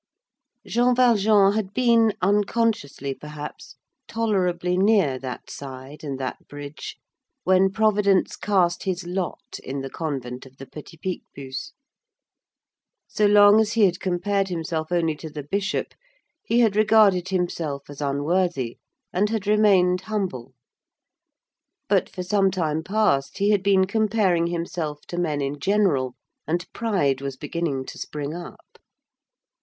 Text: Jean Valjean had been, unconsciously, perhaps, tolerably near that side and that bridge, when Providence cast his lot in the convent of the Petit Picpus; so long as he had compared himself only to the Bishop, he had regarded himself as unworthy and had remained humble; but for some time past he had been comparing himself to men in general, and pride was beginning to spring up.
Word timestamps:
Jean 0.65 0.95
Valjean 0.95 1.53
had 1.53 1.75
been, 1.75 2.13
unconsciously, 2.23 3.13
perhaps, 3.13 3.75
tolerably 4.07 4.75
near 4.75 5.19
that 5.19 5.47
side 5.47 6.03
and 6.03 6.19
that 6.19 6.47
bridge, 6.47 6.97
when 7.43 7.69
Providence 7.71 8.35
cast 8.35 8.81
his 8.81 9.05
lot 9.05 9.59
in 9.63 9.81
the 9.81 9.91
convent 9.91 10.47
of 10.47 10.57
the 10.57 10.65
Petit 10.65 10.97
Picpus; 10.97 11.73
so 13.07 13.27
long 13.27 13.59
as 13.61 13.73
he 13.73 13.85
had 13.85 13.99
compared 13.99 14.47
himself 14.47 14.91
only 14.91 15.13
to 15.17 15.29
the 15.29 15.43
Bishop, 15.43 15.93
he 16.43 16.61
had 16.61 16.75
regarded 16.75 17.29
himself 17.29 17.87
as 17.87 18.01
unworthy 18.01 18.77
and 19.13 19.29
had 19.29 19.45
remained 19.45 20.01
humble; 20.01 20.55
but 21.87 22.09
for 22.09 22.23
some 22.23 22.49
time 22.49 22.81
past 22.81 23.37
he 23.37 23.51
had 23.51 23.61
been 23.61 23.85
comparing 23.85 24.47
himself 24.47 25.01
to 25.01 25.19
men 25.19 25.41
in 25.41 25.59
general, 25.59 26.15
and 26.47 26.67
pride 26.73 27.21
was 27.21 27.37
beginning 27.37 27.85
to 27.85 27.99
spring 27.99 28.33
up. 28.33 28.79